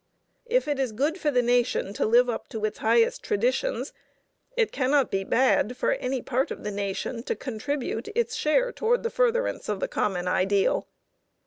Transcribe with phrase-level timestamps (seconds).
[0.47, 3.93] If it is good for the nation to live up to its highest traditions,
[4.57, 9.03] it cannot be bad for any part of the nation to contribute its share toward
[9.03, 10.87] the furtherance of the common ideal.